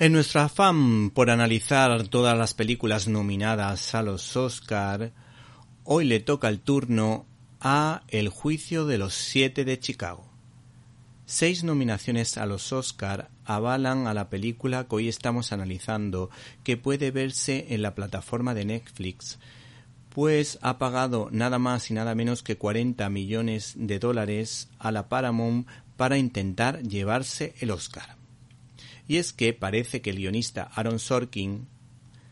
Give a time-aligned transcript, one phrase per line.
[0.00, 5.10] En nuestro afán por analizar todas las películas nominadas a los Oscar,
[5.82, 7.26] hoy le toca el turno
[7.60, 10.30] a El juicio de los siete de Chicago.
[11.26, 16.30] Seis nominaciones a los Oscar avalan a la película que hoy estamos analizando,
[16.62, 19.40] que puede verse en la plataforma de Netflix,
[20.10, 25.08] pues ha pagado nada más y nada menos que 40 millones de dólares a la
[25.08, 28.17] Paramount para intentar llevarse el Oscar.
[29.08, 31.66] Y es que parece que el guionista Aaron Sorkin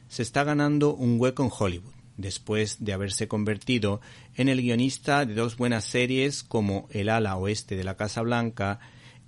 [0.08, 4.02] se está ganando un hueco en Hollywood, después de haberse convertido
[4.36, 8.78] en el guionista de dos buenas series como El ala oeste de la Casa Blanca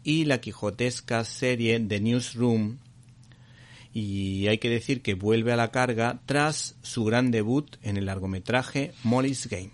[0.05, 2.79] y la quijotesca serie The Newsroom.
[3.95, 8.07] Y hay que decir que vuelve a la carga tras su gran debut en el
[8.07, 9.71] largometraje Molly's Game.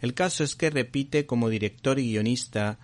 [0.00, 2.80] El caso es que repite como director y guionista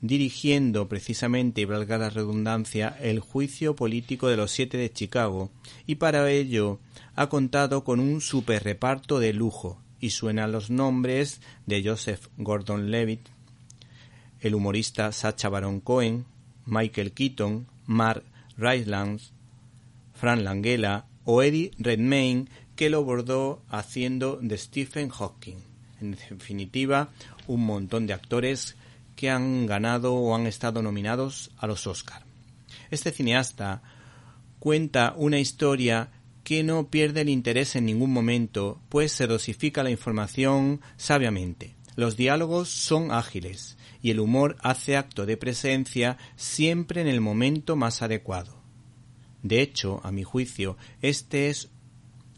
[0.00, 5.50] dirigiendo precisamente, y valga la redundancia, el juicio político de los siete de Chicago,
[5.86, 6.78] y para ello
[7.14, 13.28] ha contado con un super reparto de lujo, y suenan los nombres de Joseph Gordon-Levitt,
[14.40, 16.24] el humorista Sacha Baron Cohen,
[16.64, 18.24] Michael Keaton, Mark
[18.56, 19.32] Rylance,
[20.14, 22.46] Fran Langella o Eddie Redmayne,
[22.76, 25.56] que lo bordó haciendo de Stephen Hawking.
[26.00, 27.10] En definitiva,
[27.46, 28.76] un montón de actores
[29.20, 32.22] que han ganado o han estado nominados a los Oscar.
[32.90, 33.82] Este cineasta
[34.58, 36.08] cuenta una historia
[36.42, 41.74] que no pierde el interés en ningún momento, pues se dosifica la información sabiamente.
[41.96, 47.76] Los diálogos son ágiles y el humor hace acto de presencia siempre en el momento
[47.76, 48.62] más adecuado.
[49.42, 51.68] De hecho, a mi juicio, este es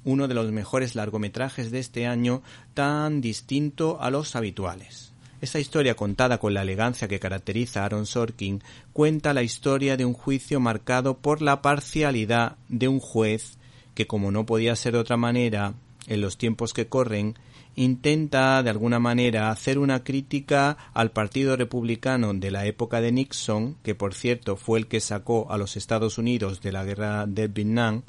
[0.02, 2.42] uno de los mejores largometrajes de este año
[2.74, 5.11] tan distinto a los habituales.
[5.42, 8.62] Esta historia contada con la elegancia que caracteriza a Aaron Sorkin
[8.92, 13.58] cuenta la historia de un juicio marcado por la parcialidad de un juez
[13.96, 15.74] que, como no podía ser de otra manera,
[16.06, 17.34] en los tiempos que corren,
[17.74, 23.76] intenta de alguna manera hacer una crítica al Partido Republicano de la época de Nixon,
[23.82, 27.48] que por cierto fue el que sacó a los Estados Unidos de la guerra de
[27.48, 28.02] Vietnam,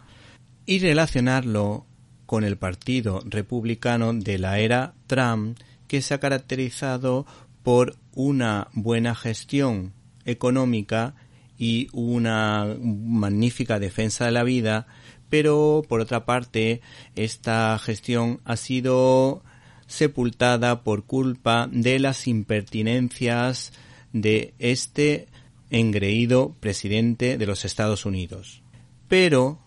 [0.68, 1.88] y relacionarlo
[2.28, 5.58] con el Partido Republicano de la era Trump,
[5.94, 7.28] que se ha caracterizado
[7.62, 9.94] por una buena gestión
[10.26, 11.14] económica
[11.56, 14.88] y una magnífica defensa de la vida,
[15.30, 16.82] pero por otra parte
[17.16, 19.44] esta gestión ha sido
[19.86, 23.72] sepultada por culpa de las impertinencias
[24.14, 25.28] de este
[25.70, 28.64] engreído presidente de los Estados Unidos.
[29.08, 29.60] Pero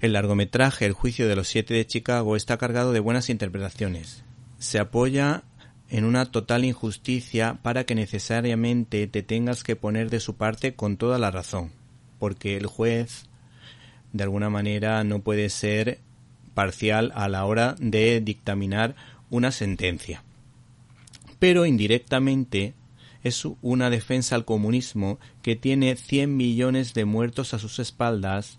[0.00, 4.24] el largometraje El juicio de los siete de Chicago está cargado de buenas interpretaciones.
[4.58, 5.44] Se apoya
[5.88, 10.96] en una total injusticia para que necesariamente te tengas que poner de su parte con
[10.96, 11.72] toda la razón,
[12.18, 13.26] porque el juez
[14.12, 16.00] de alguna manera no puede ser
[16.54, 18.96] parcial a la hora de dictaminar
[19.30, 20.22] una sentencia.
[21.38, 22.74] Pero indirectamente
[23.22, 28.56] es una defensa al comunismo que tiene 100 millones de muertos a sus espaldas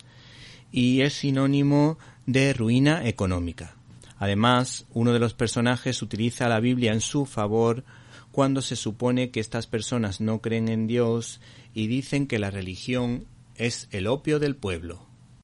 [0.71, 3.76] y es sinónimo de ruina económica.
[4.19, 7.83] Además, uno de los personajes utiliza la Biblia en su favor
[8.31, 11.41] cuando se supone que estas personas no creen en Dios
[11.73, 15.05] y dicen que la religión es el opio del pueblo.